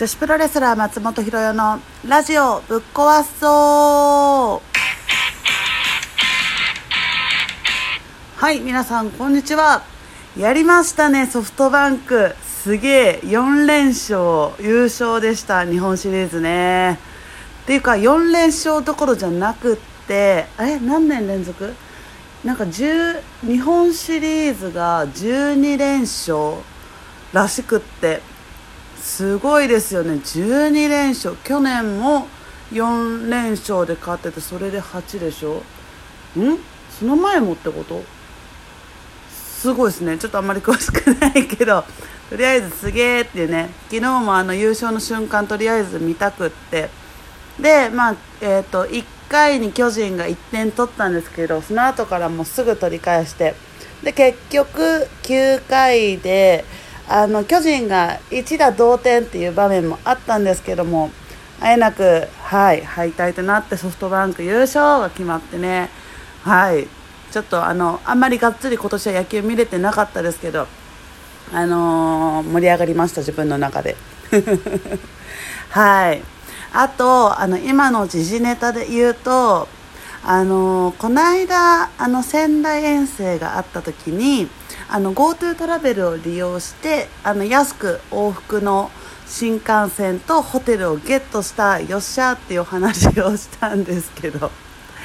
[0.00, 4.66] 女子プロレスラー松本ひろよのラジオぶっ壊そう。
[8.34, 9.82] はい皆さんこんにちは。
[10.38, 12.34] やりましたねソフトバンク。
[12.40, 16.98] すげえ4連勝優勝でした日本シリーズね。
[17.64, 19.76] っていうか4連勝どころじゃなくっ
[20.08, 21.74] てえ何年連続？
[22.42, 26.54] なんか10日本シリーズが12連勝
[27.34, 28.29] らしくって。
[29.00, 30.14] すごいですよね。
[30.14, 31.34] 12連勝。
[31.42, 32.28] 去年も
[32.72, 35.62] 4連勝で勝っててそれで8でしょ？
[36.38, 36.58] ん？
[36.90, 38.02] その前もってこと？
[39.30, 40.18] すごいですね。
[40.18, 41.84] ちょっとあんまり詳しくないけど。
[42.28, 43.70] とりあえずすげえっていうね。
[43.90, 46.88] 昨日もあの優勝の瞬間とりあえず見たくって。
[47.58, 53.54] でまあえっ、ー、と1回に巨人が1点取ったんですけどその後からもうすぐ取り返して。
[54.04, 56.64] で結局9回で
[57.12, 61.10] あの巨人が1打同点っていう場面もあったんですけども
[61.60, 65.90] あえなく、はい、敗退となってソフトバンク優勝が決まってね、
[66.42, 66.86] はい、
[67.32, 70.68] ちょっとあのあんまりがっつり今年は野球見れてなかったですけど、
[71.52, 73.96] あのー、盛り上がりました自分の中で。
[75.70, 76.22] はい。
[76.72, 79.66] あとあの今の時事ネタで言うと
[80.22, 84.48] あのこの間あの仙台遠征があった時に
[84.88, 88.90] GoTo トラベルを利用してあの安く往復の
[89.26, 94.50] 新幹線とホテルをゲットしたよっしゃっていう話をしたんですけど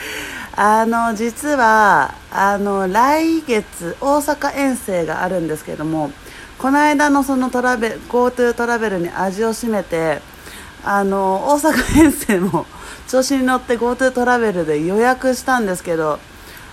[0.56, 6.10] あの実はあの来月大阪遠征があるんですけども
[6.58, 10.22] この間のそのトラベ GoTo トラベルに味を占めて
[10.82, 12.66] あの大阪遠征も
[13.08, 16.18] 調子に乗って GoTo トラベルで予約したんですけど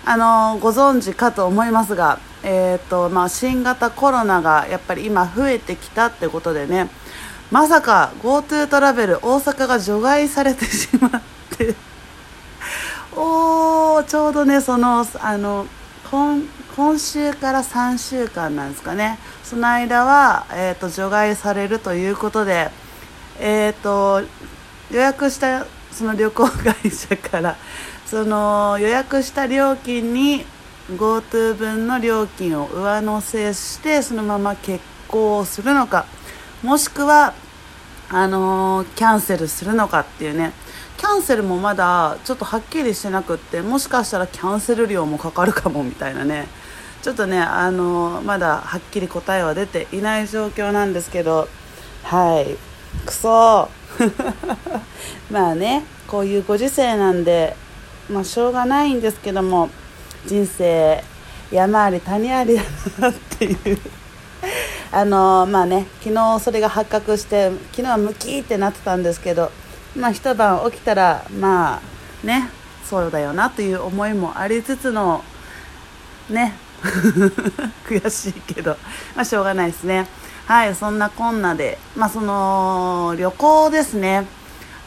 [0.06, 6.90] あのご存知かと思いますが、えーとまあ、新型コロナがやっぱり今増えてきたってことでね
[7.52, 11.12] まさか GoTo トラベル大阪が除外されてしまっ
[11.58, 11.76] て
[13.16, 15.68] おーちょうどねそのあの
[16.10, 16.42] 今
[16.76, 19.20] 今週から3週間なんですかね。
[19.44, 22.72] その間は、えーと、除外されるということで、
[23.40, 24.22] えーと、
[24.90, 27.56] 予約したその旅行会社から
[28.06, 30.46] その予約した料金に
[30.92, 36.06] GoTo 分の料金を上乗せしてそのまま欠航するのか
[36.64, 37.34] もしくは
[38.10, 40.52] あのー、キャンセルするのかっていうね。
[40.98, 46.48] キャンセルもまだちょっとはっきりしてなくってもしかしたらキャンセル料もかかるかもみたいなね。
[47.02, 51.48] ちょっとねあのまだはっきり答えは出ていない状況なんですけど。
[52.04, 52.56] はい。
[53.06, 53.70] くそ。
[55.32, 57.56] まあねこういうご時世なんで
[58.10, 59.70] まあしょうがないんですけども
[60.26, 61.04] 人生
[61.52, 62.64] 山あり谷ありだ
[63.00, 63.80] なっていう。
[64.92, 69.52] あのまあね昨日それが発覚して昨日はムキーってなってたんですけど
[69.96, 71.80] まあ一晩起きたらま
[72.24, 72.50] あね
[72.84, 75.24] そうだよなという思いもありつつの
[76.30, 76.54] ね
[77.88, 78.72] 悔しいけど、
[79.16, 80.08] まあ、しょうがないですね。
[80.48, 84.26] はいそんなこんなでまあその旅行ですね。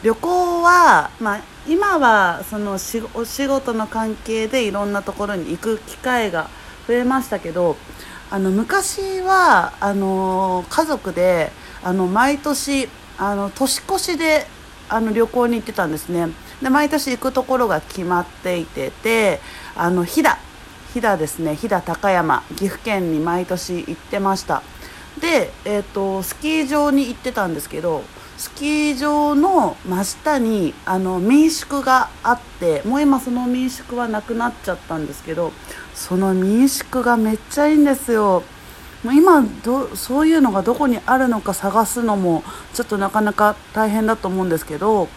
[0.03, 6.47] 旅行は、まあ、今はそのお仕事の関係でいろんなところに行く機会が
[6.87, 7.75] 増えましたけど
[8.29, 11.51] あの昔はあの家族で
[11.83, 14.45] あの毎年あの年越しで
[14.89, 16.27] あの旅行に行ってたんですね。
[16.61, 19.39] で毎年行くところが決まっていてて
[19.75, 20.37] あの飛騨。
[20.93, 21.55] 飛騨ですね。
[21.55, 22.43] 飛騨高山。
[22.55, 24.61] 岐阜県に毎年行ってました。
[25.19, 28.03] で、えーと、スキー場に行ってたんですけど
[28.37, 35.53] スキー場の真下にあの民宿があってもう今その民宿はなくなっちゃったんですけど
[35.93, 38.43] その民宿がめっちゃいいんですよ。
[39.03, 42.43] もう今どそういうのがどこにあるのか探すのも
[42.73, 45.09] ちょっとなかなか大変だと思うんですけど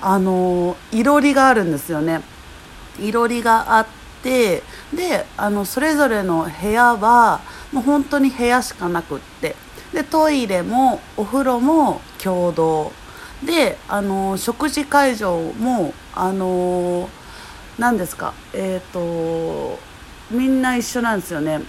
[0.00, 2.22] あのいろりがあるんですよね。
[2.98, 3.86] いろりがあっ
[4.22, 4.62] て
[4.92, 7.40] であのそれぞれの部屋は
[7.72, 9.56] もう本当に部屋しかなくって。
[9.92, 12.92] でトイレもお風呂も共同。
[13.44, 17.08] であの食事会場もあの
[17.78, 19.78] 何ですかえっ、ー、と
[20.30, 21.60] みんな一緒なんですよね。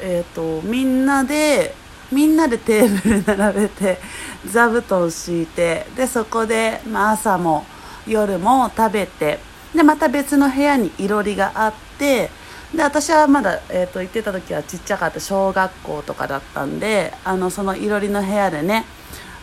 [0.00, 1.74] えっ、ー、とみんなで
[2.12, 3.98] みんなでテーブル並べて
[4.46, 7.64] 座布団敷いてでそこで、まあ、朝も
[8.06, 9.38] 夜も食べて
[9.74, 12.30] でまた別の部屋にいろりがあって
[12.74, 18.84] で私はまだ、えーと、行ってた時はちっちゃかった小学校とかだったんであのそのいろりの部屋でね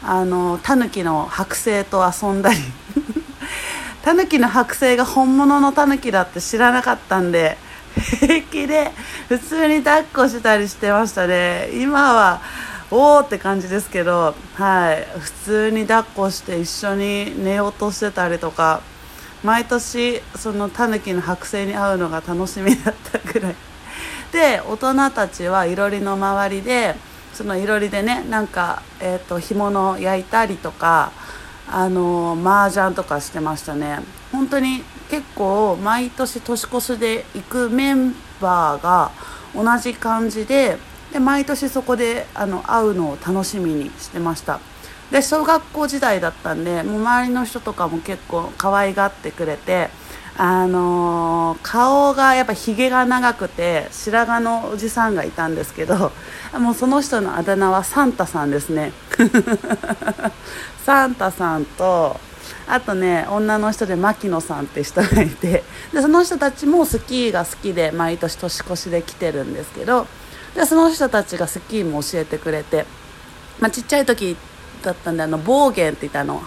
[0.03, 2.57] あのタヌキの剥製と遊んだり
[4.03, 7.57] タヌキの剥製が本物のタヌキだって知らなかったんで
[8.19, 8.91] 平気で
[9.29, 11.69] 普通に抱っこしたりしてましたね。
[11.73, 12.41] 今は
[12.89, 18.81] おーって感じですけど、はい、普通に抱っこして一緒に寝ようとしてたりとか
[19.43, 23.55] 毎年そのタヌキの剥製に会うのが楽しみだったぐらい。
[24.31, 26.95] で大人たちはいろりの周りで
[27.33, 31.11] そのいろりでねなんか、えーと、干物焼いたりとか
[31.67, 33.99] あの麻雀とかしてましたね。
[34.31, 39.11] 本当に結構毎年年越しで行くメンバーが
[39.53, 40.77] 同じ感じで
[41.11, 44.59] で毎年そこであの会うのを楽しみにしてました。
[45.11, 49.89] で小学校時代だったんでもう周りの人とかも結構可愛がってくれて
[50.37, 56.11] あのー、顔がやっぱひげが長くて白髪のおじさんがいたんですけど
[56.57, 58.91] もうその人のあだ名はサンタさんですね。
[60.85, 62.19] サンタさんと
[62.67, 70.07] あとね女の人で牧野さんって人がいてでその人たちもスキーが好きで毎年年越しで来てるんですけど
[70.55, 72.85] でその人たちがスキーも教えてくれて、
[73.59, 74.35] まあ、ちっちゃい時
[74.81, 76.41] だったんであの暴言って言ったの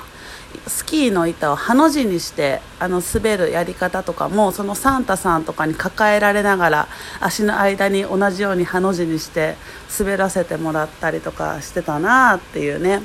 [0.67, 6.89] スキーの板をハの字にしてあの滑るやり方とかもそのサンタさんとかに抱えられながら
[7.21, 9.57] 足の間に同じようにハの字にして
[9.99, 13.03] 滑らせてもらったりとかしてたなっていうね。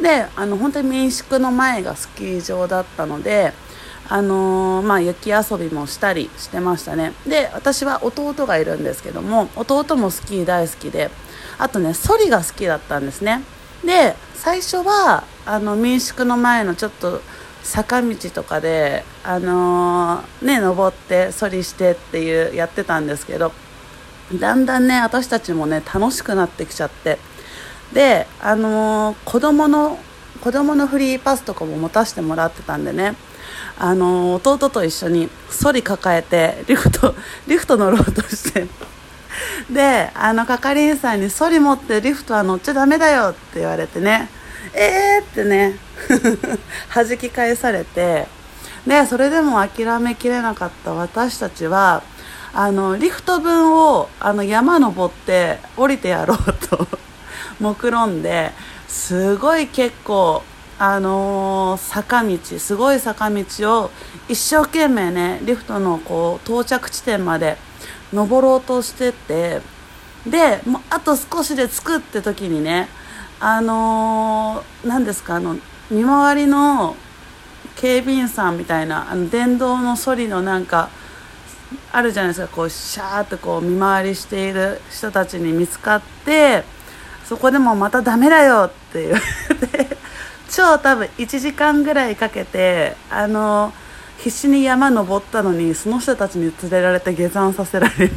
[0.00, 3.52] であの本当に民宿の前がスキー場だったので
[4.08, 7.12] あのー、まあ、雪遊びもしたりしてましたね。
[7.26, 11.10] で私は弟がいるんですけども弟もスキー大好きで
[11.58, 13.42] あとねソリが好きだったんですね。
[13.84, 17.20] で最初はあの民宿の前のちょっと
[17.62, 23.52] 坂道とかであのー、ね登ってソリしてっていうやってたんですけど
[24.38, 27.18] だんだんね私たちもね楽しくなってきちゃって
[27.92, 29.98] であのー、子供の
[30.40, 33.14] 子供のフリーパスとかも持たせてもらってたんでね
[33.78, 37.14] あの弟と一緒にソリ抱えてリフト
[37.46, 38.66] リフト乗ろうとして
[39.72, 44.28] であの係員さんに「ソリ持ってリフトは乗っちゃダメだよ」って言われてね
[44.74, 45.76] えーってね。
[46.94, 48.26] 弾き返されて。
[48.86, 50.92] でそれでも諦めきれなかった。
[50.92, 52.02] 私たちは
[52.52, 56.86] あのリフト分をあの山登って降りてやろうと。
[57.60, 58.52] 目論んで
[58.88, 60.42] すごい結構
[60.78, 63.44] あのー、坂道すごい坂道
[63.82, 63.90] を
[64.28, 67.58] 一生懸命ねリフトのこう到着地点まで
[68.12, 69.60] 登ろうとしてて
[70.26, 72.88] でもうあと少しで着くって時にね
[73.38, 75.56] あの何、ですかあの
[75.90, 76.94] 見回りの
[77.76, 80.90] 警備員さんみたいなあの電動のソリのなんか
[81.92, 86.64] あるじゃないですかこうシャーってこう見回りしている人たちに見つかって
[87.24, 89.18] そこでもまたダメだよって言わ
[89.60, 89.96] れて
[90.50, 93.72] 超多分1時間ぐらいかけてあの
[94.22, 98.16] 必死に山登ったのにその人たちに連れられて下山させられるっ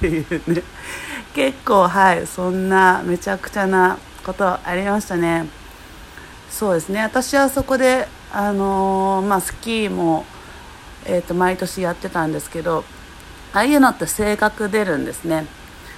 [0.00, 0.62] ていうね。
[1.34, 5.46] 結構はいそんなめちゃくちゃなことありましたね。
[6.50, 7.02] そうですね。
[7.02, 10.24] 私はそこであのー、まあ、スキーも、
[11.04, 12.84] えーと毎年やってたんですけど
[13.52, 15.46] ああいうのって性格出るんですね。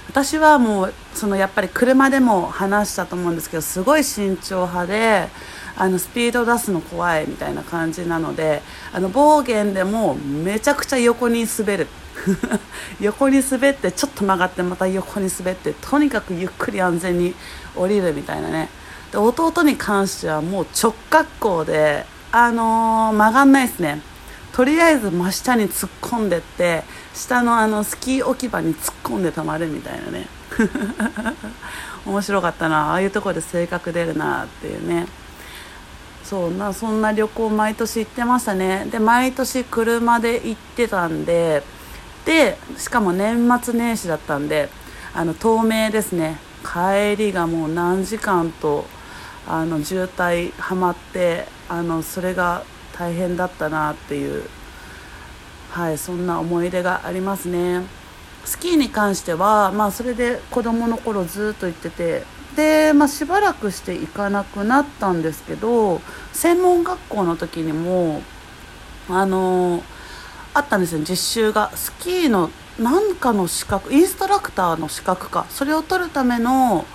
[0.07, 5.27] 私はもうそのやっぱり車でも話したと思うんですけどすごい慎重派で
[5.75, 8.61] あのスピード出すの怖いみたいな感じなので
[8.93, 11.87] あの暴言でもめちゃくちゃ横に滑る。
[13.01, 17.35] 横に滑ってちょっと曲がってまた横に滑ってとにかくゆっくり安全に
[17.75, 18.69] 降りるみたいなね。
[19.11, 24.01] で弟に関してはもう直角行で、あのー、曲がんないですね。
[24.53, 26.83] とりあえず真下に突っ込んでって
[27.15, 30.27] 下のあのスキー置き場に突っ込んで止まるみたいなね。
[32.05, 32.91] 面白かったな。
[32.91, 35.07] ああいうとこで性格出るなっていうね。
[36.23, 38.87] そうなそんな旅行毎年行ってましたね。
[38.91, 41.63] で毎年車で行ってたんで。
[42.25, 44.67] でしかも年末年始だったんで
[45.13, 46.37] あの東名ですね。
[46.63, 48.85] 帰りがもう何時間と
[49.47, 52.63] あの渋滞はまってあのそれが
[52.97, 54.49] 大変だったなっていう
[55.75, 57.81] はいそんな思い出がありますね。
[58.45, 62.23] スキーに関してはまあそれで子供の頃ずっと行ってて
[62.55, 65.99] で、まあ、しばらくして行かなくなったんですけど
[66.31, 68.21] 専門学校の時にも
[69.09, 69.83] あの
[70.53, 71.01] あったんですよ。
[71.01, 75.45] 実習がスキーの何かの資格インストラクターの資格か。
[75.49, 76.85] それを取るための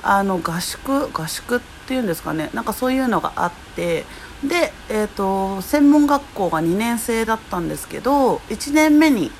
[0.00, 2.50] あの合宿合宿っていうんですかね。
[2.54, 4.04] なんかそういうのがあって
[4.44, 9.30] で、えーと専門学校が2年生だったんですけど1年目に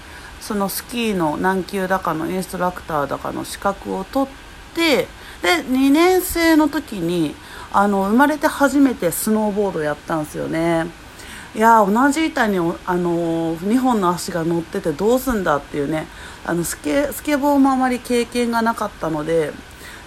[0.41, 5.07] そのスキーの何級だかのインストラクターだかの資格を取って
[5.43, 7.35] で2年生の時に
[7.73, 10.87] あの生まれて初めてスノーボードやったんですよね。
[11.55, 16.07] いや同じ板にあの2本の足が乗っててどうすんだっていうね
[16.45, 19.53] あのスケスケボーもあまり経験がなかったので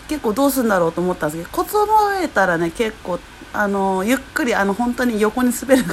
[0.08, 3.20] 結構どうすんだろうと思ったんですけどコツを覚えたらね結構
[3.54, 5.84] あのゆっくりあの本当に横に滑る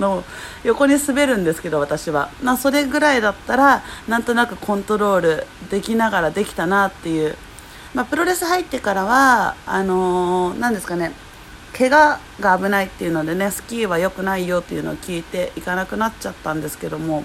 [0.00, 0.24] の
[0.64, 7.36] 横に滑るんですけど私は、まあ、それぐらいだったらなんとなくコントロールできながらできたなっていう、
[7.94, 11.12] まあ、プロレス入ってからはあのー、ですかね
[11.76, 17.24] 怪我が危ないっていうのでねスキーは良くないよっていうのを聞いて行かなくなっちゃったんですけども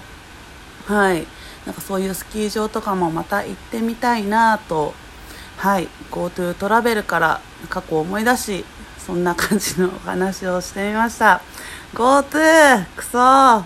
[0.85, 1.27] はい。
[1.65, 4.93] なんかそういうスキー場とかもまた行ってみたいなと
[5.57, 5.87] はい。
[6.11, 8.65] GoTo トラベルから過去を思い出し
[9.05, 11.41] そんな感じのお話をしてみました。
[11.93, 13.17] GoTo クソ。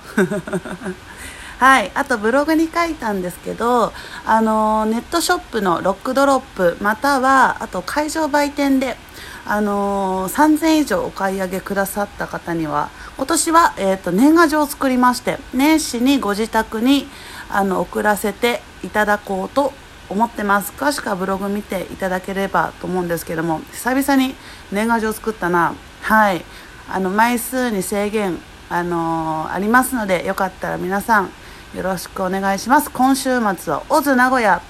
[1.59, 3.93] はい、あとブログに書いたんですけど、
[4.25, 8.97] あのネットショップのロックドロップまたはあと会場売店で
[9.45, 17.07] あの、3000以上お買い上げくださった方には今年は、えーと、年賀状を作りまして年始にご自宅に
[17.49, 19.73] あの送らせていただこうと
[20.09, 24.35] 思ってます詳しくはブログ見ていただければと思うんですけども久々に
[24.71, 25.75] 年賀状作ったな。
[26.01, 26.43] はい。
[26.89, 28.37] あの枚数に制限、
[28.69, 31.31] あのー、ありますのでよかったら皆さん
[31.75, 32.91] よろしくお願いします。
[32.91, 34.61] 今週末はオズ名古屋。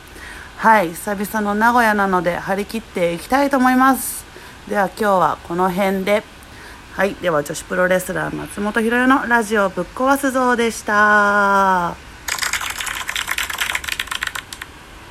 [0.58, 0.90] はい。
[0.90, 4.26] 久々の名古屋なので張り切っていきたいと思います。
[4.70, 6.24] では今日はこの辺で。
[6.94, 7.16] はい。
[7.16, 12.13] では女子プロレスラー松本ひろのラジオぶっ壊すぞでした。